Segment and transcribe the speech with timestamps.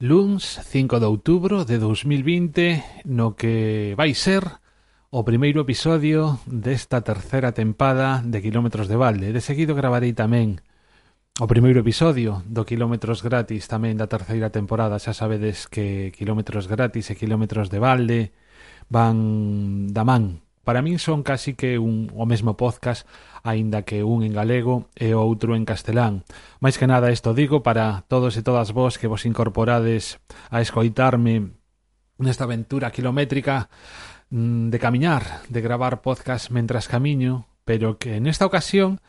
[0.00, 4.42] luns 5 de outubro de 2020 no que vai ser
[5.14, 9.30] o primeiro episodio desta terceira tempada de Kilómetros de Valde.
[9.30, 10.58] De seguido gravarei tamén
[11.38, 14.98] o primeiro episodio do Kilómetros Gratis tamén da terceira temporada.
[14.98, 18.34] Xa sabedes que Kilómetros Gratis e Kilómetros de Valde
[18.90, 23.04] van da man Para min son casi que un o mesmo podcast,
[23.44, 26.24] aínda que un en galego e outro en castelán.
[26.64, 30.16] Mais que nada isto digo para todos e todas vos que vos incorporades
[30.48, 31.52] a escoitarme
[32.16, 33.68] nesta aventura kilométrica
[34.32, 39.04] mm, de camiñar, de gravar podcast mentras camiño, pero que nesta ocasión,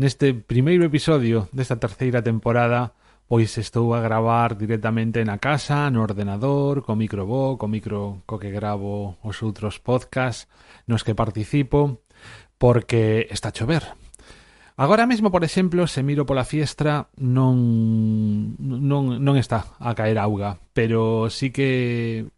[0.00, 6.84] neste primeiro episodio desta terceira temporada, Pois estou a gravar directamente na casa, no ordenador,
[6.84, 10.44] co microbo, co micro co que gravo os outros podcast
[10.84, 12.04] nos que participo,
[12.60, 13.96] porque está a chover.
[14.76, 20.60] Agora mesmo, por exemplo, se miro pola fiestra non, non, non está a caer auga,
[20.76, 22.28] pero sí que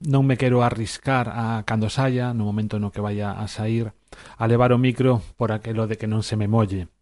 [0.00, 3.92] non me quero arriscar a cando saia, no momento no que vaya a sair,
[4.40, 6.93] a levar o micro por aquelo de que non se me molle.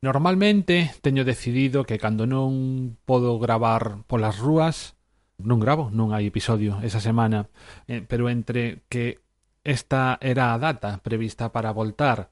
[0.00, 4.94] Normalmente teño decidido que cando non podo gravar polas rúas
[5.38, 7.46] non gravo, non hai episodio esa semana,
[7.86, 9.22] eh, pero entre que
[9.62, 12.30] esta era a data prevista para voltar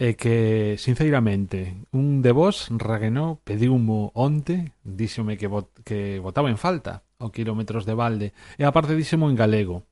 [0.00, 6.56] e que, sinceramente, un de vos, Raguenó, pediumo onte, díxome que, vot, que votaba en
[6.56, 9.84] falta o quilómetros de balde, e aparte díxemo en galego.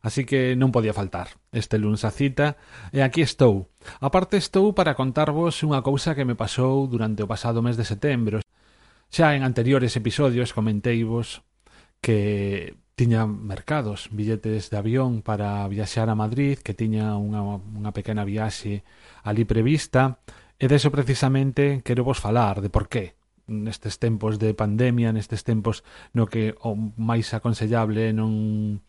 [0.00, 1.34] Así que non podía faltar.
[1.50, 2.54] Este lunes a cita
[2.94, 3.66] e aquí estou.
[3.98, 8.38] Aparte estou para contarvos unha cousa que me pasou durante o pasado mes de setembro.
[9.10, 11.42] Xa en anteriores episodios comenteivos
[11.98, 18.26] que tiña mercados, billetes de avión para viaxar a Madrid, que tiña unha, unha pequena
[18.26, 18.82] viaxe
[19.22, 20.18] ali prevista,
[20.58, 23.14] e deso precisamente quero vos falar de por qué
[23.46, 28.82] nestes tempos de pandemia, nestes tempos no que o máis aconsellable non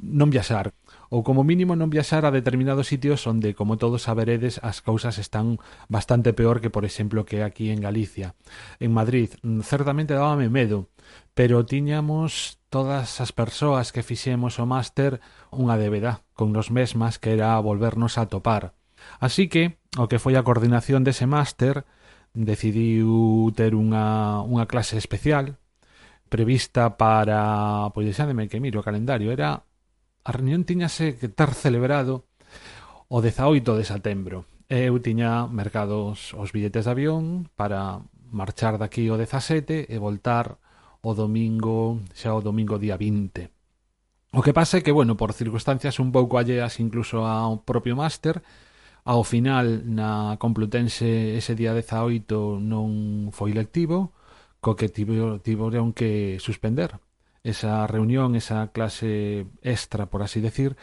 [0.00, 0.72] non viaxar,
[1.12, 5.60] ou como mínimo non viaxar a determinados sitios onde, como todos saberedes, as cousas están
[5.92, 8.34] bastante peor que, por exemplo, que aquí en Galicia.
[8.80, 10.88] En Madrid, mm, certamente dábame medo,
[11.34, 15.20] pero tiñamos todas as persoas que fixemos o máster
[15.52, 18.72] unha débeda con nos mesmas que era volvernos a topar.
[19.20, 21.84] Así que, o que foi a coordinación dese máster,
[22.32, 25.59] decidiu ter unha, unha clase especial
[26.30, 29.66] prevista para, pois deixádeme que miro o calendario, era
[30.22, 32.24] a reunión tiñase que ter celebrado
[33.10, 34.46] o 18 de setembro.
[34.70, 40.62] Eu tiña mercados os billetes de avión para marchar daqui o 17 e voltar
[41.02, 43.50] o domingo, xa o domingo día 20.
[44.30, 48.38] O que pasa é que, bueno, por circunstancias un pouco alleas incluso ao propio máster,
[49.02, 54.14] ao final na Complutense ese día 18 non foi lectivo,
[54.60, 57.00] co que tiveron que suspender
[57.42, 60.76] esa reunión, esa clase extra, por así decir,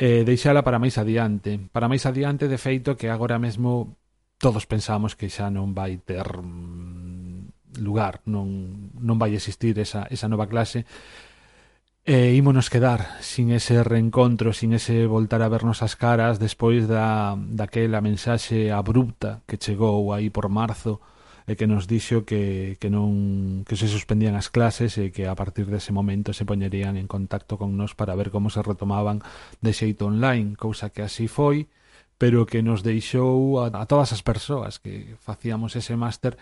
[0.00, 1.60] e deixala para máis adiante.
[1.76, 4.00] Para máis adiante, de feito, que agora mesmo
[4.40, 10.26] todos pensamos que xa non vai ter mm, lugar, non, non vai existir esa, esa
[10.32, 10.88] nova clase,
[12.00, 17.36] e ímonos quedar sin ese reencontro, sin ese voltar a vernos as caras despois da,
[17.36, 21.04] daquela mensaxe abrupta que chegou aí por marzo,
[21.50, 25.34] e que nos dixo que, que non que se suspendían as clases e que a
[25.34, 29.18] partir dese momento se poñerían en contacto con nós para ver como se retomaban
[29.58, 31.66] de xeito online, cousa que así foi,
[32.22, 36.38] pero que nos deixou a, a todas as persoas que facíamos ese máster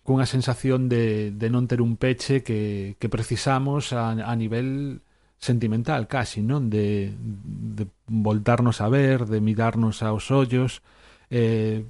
[0.00, 5.04] cunha sensación de, de non ter un peche que, que precisamos a, a nivel
[5.36, 6.72] sentimental casi, non?
[6.72, 10.80] De, de voltarnos a ver, de mirarnos aos ollos,
[11.28, 11.84] eh,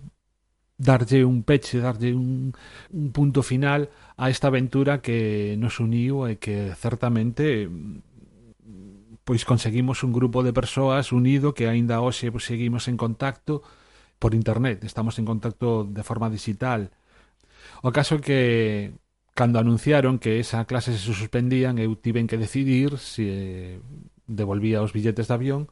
[0.79, 2.53] darlle un peche, darlle un,
[2.93, 7.69] un punto final a esta aventura que nos uniu e que certamente
[9.25, 13.65] pois conseguimos un grupo de persoas unido que aínda hoxe pois, seguimos en contacto
[14.21, 16.93] por internet, estamos en contacto de forma digital.
[17.83, 18.95] O caso que
[19.37, 23.81] cando anunciaron que esa clase se suspendían, eu tiven que decidir se
[24.29, 25.63] devolvía os billetes de avión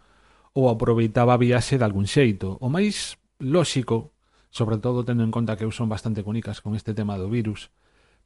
[0.56, 2.56] ou aproveitaba a viaxe de algún xeito.
[2.60, 4.13] O máis lóxico
[4.54, 7.74] sobre todo tendo en conta que eu son bastante cunicas con este tema do virus,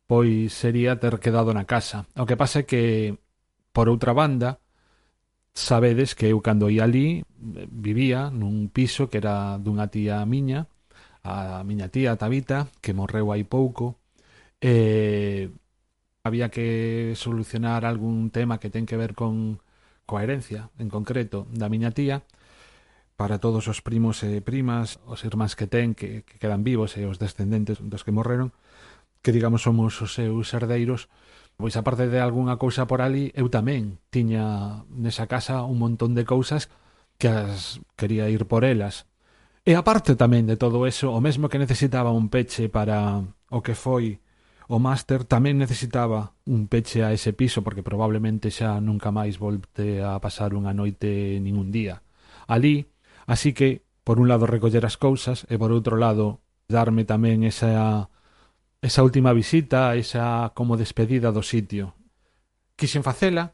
[0.05, 2.05] pois sería ter quedado na casa.
[2.21, 3.17] O que pasa é que,
[3.73, 4.61] por outra banda,
[5.57, 10.69] sabedes que eu cando ia ali eh, vivía nun piso que era dunha tía miña,
[11.25, 13.97] a miña tía Tabita, que morreu hai pouco,
[14.61, 15.49] e
[16.29, 19.65] había que solucionar algún tema que ten que ver con
[20.05, 22.38] coherencia, en concreto, da miña tía, e
[23.19, 27.03] para todos os primos e primas, os irmáns que ten, que, que quedan vivos e
[27.03, 28.55] os descendentes dos que morreron,
[29.27, 31.11] que digamos somos os seus herdeiros,
[31.59, 36.23] pois aparte de algunha cousa por ali, eu tamén tiña nesa casa un montón de
[36.23, 36.71] cousas
[37.19, 39.11] que as quería ir por elas.
[39.67, 43.75] E aparte tamén de todo eso, o mesmo que necesitaba un peche para o que
[43.75, 44.23] foi
[44.71, 50.07] o máster, tamén necesitaba un peche a ese piso porque probablemente xa nunca máis volte
[50.07, 52.07] a pasar unha noite ningún día.
[52.47, 52.87] Ali
[53.29, 58.09] Así que, por un lado, recoller as cousas e, por outro lado, darme tamén esa,
[58.81, 61.93] esa última visita, esa como despedida do sitio.
[62.73, 63.53] Quixen facela,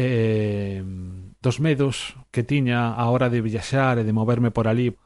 [0.00, 0.80] eh,
[1.44, 4.96] dos medos que tiña a hora de viaxar e de moverme por ali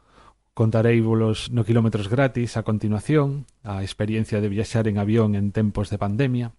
[0.54, 5.90] contarei volos no kilómetros gratis a continuación a experiencia de viaxar en avión en tempos
[5.90, 6.54] de pandemia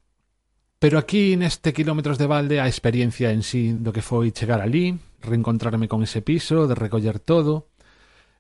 [0.78, 5.00] pero aquí neste kilómetros de balde a experiencia en sí do que foi chegar ali
[5.22, 7.70] reencontrarme con ese piso, de recoller todo.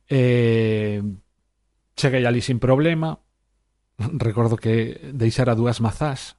[0.08, 1.02] Eh,
[1.96, 3.20] cheguei ali sin problema.
[3.98, 6.38] Recordo que deixara dúas mazás.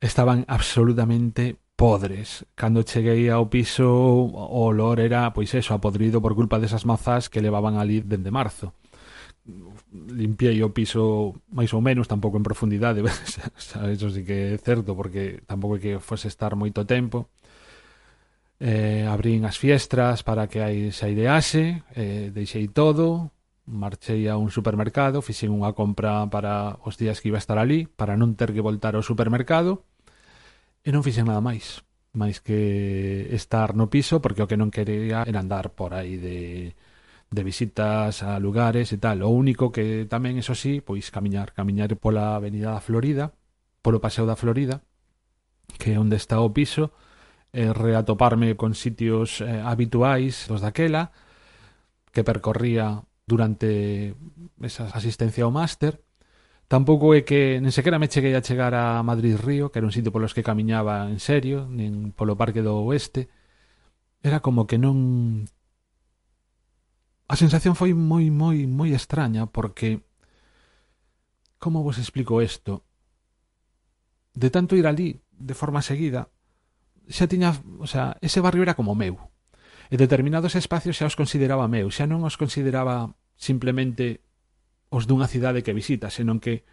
[0.00, 2.44] Estaban absolutamente podres.
[2.58, 7.40] Cando cheguei ao piso, o olor era, pois eso, apodrido por culpa desas mazás que
[7.40, 8.74] levaban ali dende marzo.
[9.94, 12.98] Limpiei o piso máis ou menos, tampouco en profundidade,
[13.56, 17.30] sabes, eso sí que é certo, porque tampouco é que fose estar moito tempo
[18.60, 23.30] eh, abrín as fiestras para que aí se idease, eh, deixei todo,
[23.66, 27.86] marchei a un supermercado, fixen unha compra para os días que iba a estar ali,
[27.86, 29.86] para non ter que voltar ao supermercado,
[30.82, 31.84] e non fixen nada máis,
[32.16, 36.72] máis que estar no piso, porque o que non quería era andar por aí de,
[37.30, 39.22] de visitas a lugares e tal.
[39.22, 43.36] O único que tamén, eso sí, pois camiñar, camiñar pola avenida da Florida,
[43.84, 44.82] polo paseo da Florida,
[45.78, 46.90] que é onde está o piso,
[47.52, 51.12] eh, reatoparme con sitios eh, habituais dos daquela
[52.12, 54.14] que percorría durante
[54.60, 56.00] esa asistencia ao máster.
[56.68, 59.94] Tampouco é que nen sequera me cheguei a chegar a Madrid Río, que era un
[59.94, 63.32] sitio polos que camiñaba en serio, nin polo Parque do Oeste.
[64.20, 65.48] Era como que non...
[67.28, 70.04] A sensación foi moi, moi, moi extraña, porque...
[71.56, 72.84] Como vos explico isto?
[74.36, 76.28] De tanto ir ali, de forma seguida,
[77.08, 79.16] xa tiña, o sea, ese barrio era como meu.
[79.88, 84.20] E determinados espacios xa os consideraba meu, xa non os consideraba simplemente
[84.92, 86.68] os dunha cidade que visita, senón que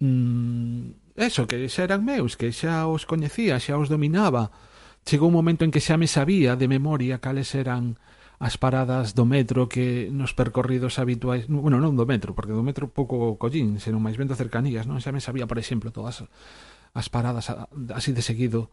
[0.00, 4.52] mm, eso, que xa eran meus, que xa os coñecía, xa os dominaba.
[5.02, 7.96] Chegou un momento en que xa me sabía de memoria cales eran
[8.42, 12.90] as paradas do metro que nos percorridos habituais, bueno, non do metro, porque do metro
[12.90, 14.98] pouco collín, senón máis ben cercanías, non?
[14.98, 16.26] Xa me sabía, por exemplo, todas
[16.92, 17.48] as paradas
[17.94, 18.68] así de seguido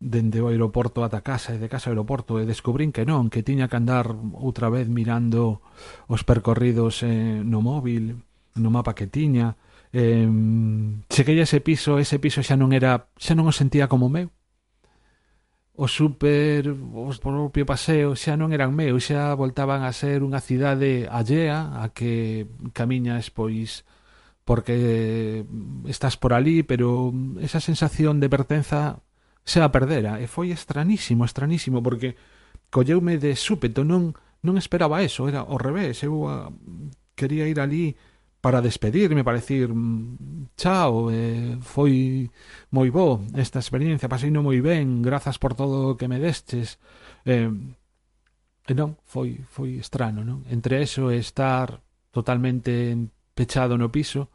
[0.00, 3.44] dende o aeroporto ata casa e de casa ao aeroporto e descubrín que non, que
[3.44, 5.60] tiña que andar outra vez mirando
[6.08, 8.24] os percorridos eh, no móvil,
[8.56, 9.60] no mapa que tiña.
[9.92, 10.24] Eh,
[11.12, 14.32] cheguei a ese piso, ese piso xa non era, xa non o sentía como meu.
[15.76, 21.12] O super, o propio paseo xa non eran meus, xa voltaban a ser unha cidade
[21.12, 23.84] allea a que camiñas pois
[24.48, 25.44] porque
[25.86, 29.04] estás por ali, pero esa sensación de pertenza
[29.44, 32.16] se a perdera e foi estranísimo, estranísimo porque
[32.70, 36.48] colleume de súpeto, non non esperaba eso, era ao revés, eu a,
[37.12, 37.92] quería ir ali
[38.40, 42.30] para despedirme, para decir mm, chao, eh, foi
[42.72, 46.80] moi bo esta experiencia, pasei no moi ben, grazas por todo o que me destes.
[47.28, 47.52] Eh,
[48.70, 50.40] e non, foi foi estrano, non?
[50.48, 52.96] Entre eso e estar totalmente
[53.36, 54.32] pechado no piso,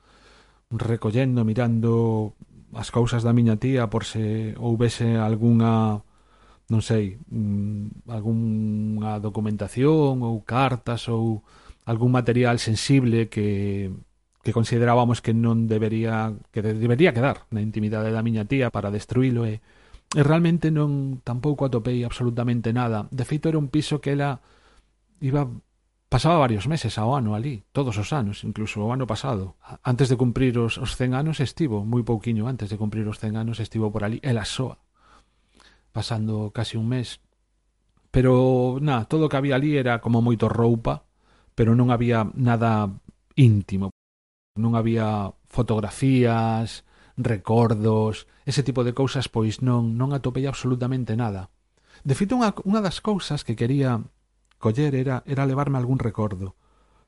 [0.69, 2.37] recollendo, mirando
[2.75, 6.03] as cousas da miña tía por se houvese algunha
[6.65, 11.45] non sei, mm, algunha documentación ou cartas ou
[11.85, 13.93] algún material sensible que
[14.45, 19.41] que considerábamos que non debería que debería quedar na intimidade da miña tía para destruílo
[19.49, 19.57] e,
[20.13, 23.09] e realmente non tampouco atopei absolutamente nada.
[23.09, 24.45] De feito era un piso que ela
[25.17, 25.49] iba
[26.15, 29.59] pasaba varios meses ao ano ali, todos os anos, incluso o ano pasado.
[29.83, 33.35] Antes de cumprir os, os 100 anos estivo, moi pouquiño antes de cumprir os 100
[33.35, 34.79] anos estivo por ali, ela soa,
[35.91, 37.19] pasando casi un mes.
[38.15, 41.03] Pero, na, todo o que había ali era como moito roupa,
[41.51, 42.95] pero non había nada
[43.35, 43.91] íntimo.
[44.55, 46.87] Non había fotografías,
[47.19, 51.51] recordos, ese tipo de cousas, pois non, non atopei absolutamente nada.
[52.07, 53.99] De feito, unha, unha das cousas que quería
[54.65, 56.57] coller era, era levarme algún recordo.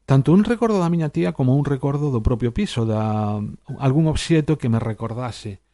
[0.06, 3.42] Tanto un recordo da miña tía como un recordo do propio piso, da
[3.82, 5.66] algún obxeto que me recordase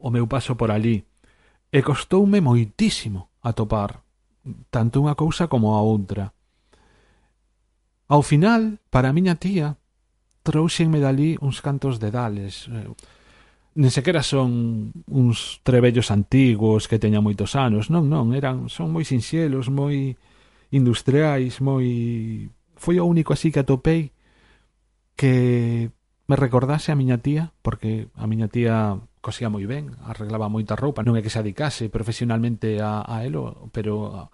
[0.00, 1.04] o meu paso por ali.
[1.70, 4.02] E costoume moitísimo atopar
[4.72, 6.32] tanto unha cousa como a outra.
[8.10, 9.78] Ao final, para a miña tía,
[10.42, 12.66] trouxenme dali uns cantos dedales.
[12.66, 19.06] Nen sequera son uns trebellos antigos que teñan moitos anos, non, non, eran son moi
[19.06, 20.18] sinxelos, moi
[20.70, 22.48] industriais moi
[22.78, 24.14] foi o único así que atopei
[25.18, 25.90] que
[26.30, 31.04] me recordase a miña tía porque a miña tía cosía moi ben, arreglaba moita roupa,
[31.04, 34.26] non é que se adicase profesionalmente a, a elo, pero ah,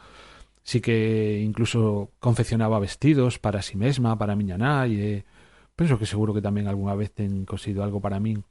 [0.62, 5.10] sí que incluso confeccionaba vestidos para si sí mesma, para a miña nai, e
[5.74, 8.46] penso que seguro que tamén algunha vez ten cosido algo para min.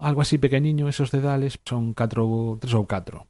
[0.00, 3.28] Algo así pequeniño, esos dedales, son catro, tres ou catro.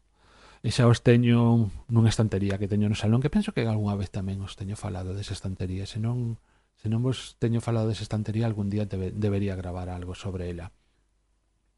[0.66, 4.10] E xa os teño nunha estantería que teño no salón, que penso que algunha vez
[4.10, 5.86] tamén os teño falado desa estantería.
[5.86, 6.42] Se non,
[6.74, 10.74] se non vos teño falado desa estantería, algún día debe, debería gravar algo sobre ela.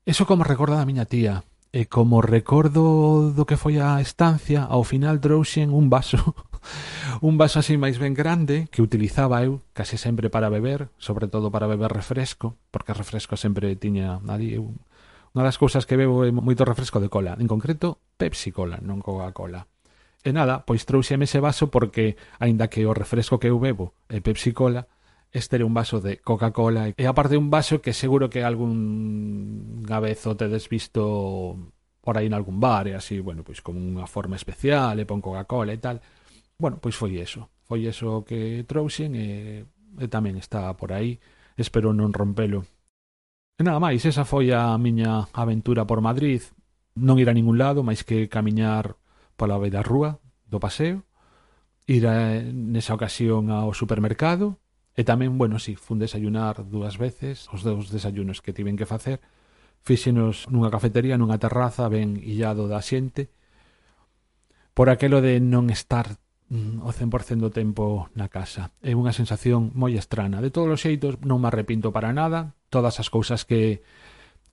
[0.09, 4.88] Eso como recorda da miña tía, e como recordo do que foi a estancia, ao
[4.88, 6.33] final trouxen un vaso,
[7.21, 11.52] un vaso así máis ben grande que utilizaba eu case sempre para beber, sobre todo
[11.52, 14.73] para beber refresco, porque refresco sempre tiña ali eu
[15.37, 19.04] Unha das cousas que bebo é moito refresco de cola, en concreto Pepsi Cola, non
[19.04, 19.68] Coca-Cola.
[20.25, 24.18] E nada, pois trouxeme ese vaso porque, aínda que o refresco que eu bebo é
[24.18, 24.88] Pepsi Cola,
[25.32, 30.37] este era un vaso de Coca-Cola e aparte un vaso que seguro que algún gabezo
[30.37, 34.40] te tedes visto por aí en algún bar e así, bueno, pois como unha forma
[34.40, 36.00] especial e pon Coca-Cola e tal.
[36.56, 37.52] Bueno, pois foi eso.
[37.68, 39.68] Foi eso que trouxen e,
[40.00, 41.20] e tamén está por aí.
[41.61, 42.64] Espero non rompelo.
[43.58, 46.46] E nada máis, esa foi a miña aventura por Madrid.
[46.94, 48.94] Non ir a ningún lado, máis que camiñar
[49.34, 51.02] pola da rúa do paseo,
[51.90, 54.62] ir a, nesa ocasión ao supermercado,
[54.94, 58.86] e tamén, bueno, si, sí, fun desayunar dúas veces, os dous desayunos que tiven que
[58.86, 59.18] facer,
[59.82, 63.26] fixenos nunha cafetería, nunha terraza ben illado da xente,
[64.70, 66.14] por aquelo de non estar
[66.49, 68.73] Mm, o 100% do tempo na casa.
[68.81, 70.40] É unha sensación moi estrana.
[70.40, 72.57] De todos os xeitos, non me arrepinto para nada.
[72.73, 73.85] Todas as cousas que,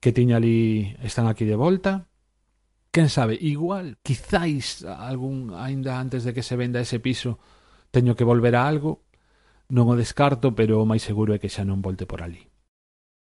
[0.04, 2.12] que tiña ali están aquí de volta.
[2.92, 7.40] Quen sabe, igual, quizáis algún, aínda antes de que se venda ese piso,
[7.92, 9.04] teño que volver a algo.
[9.72, 12.44] Non o descarto, pero o máis seguro é que xa non volte por ali.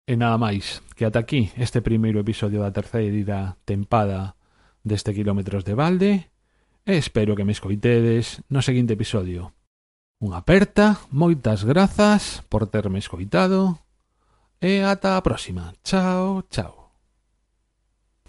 [0.05, 4.37] E nada máis, que ata aquí este primeiro episodio da terceira tempada
[4.85, 6.30] deste Kilómetros de Balde
[6.91, 9.55] e espero que me escoitedes no seguinte episodio.
[10.19, 13.79] Unha aperta, moitas grazas por terme escoitado
[14.59, 15.73] e ata a próxima.
[15.87, 16.80] Chao, chao.